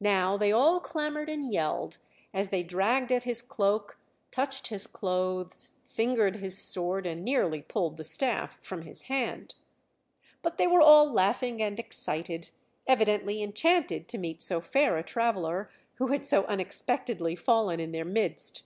Now 0.00 0.36
they 0.36 0.50
all 0.50 0.80
clamoured 0.80 1.28
and 1.28 1.48
yelled 1.48 1.98
as 2.34 2.48
they 2.48 2.64
dragged 2.64 3.12
at 3.12 3.22
his 3.22 3.40
cloak, 3.40 4.00
touched 4.32 4.66
his 4.66 4.88
clothes, 4.88 5.70
fingered 5.86 6.34
his 6.38 6.58
sword, 6.58 7.06
and 7.06 7.24
nearly 7.24 7.62
pulled 7.62 7.96
the 7.96 8.02
staff 8.02 8.58
from 8.60 8.82
his 8.82 9.02
hand. 9.02 9.54
But 10.42 10.58
they 10.58 10.66
were 10.66 10.80
all 10.82 11.08
laughing 11.12 11.62
and 11.62 11.78
excited, 11.78 12.50
evidently 12.84 13.44
enchanted 13.44 14.08
to 14.08 14.18
meet 14.18 14.42
so 14.42 14.60
fair 14.60 14.96
a 14.96 15.04
traveller 15.04 15.70
who 15.98 16.08
had 16.08 16.26
so 16.26 16.44
unexpectedly 16.46 17.36
fallen 17.36 17.78
in 17.78 17.92
their 17.92 18.04
midst. 18.04 18.64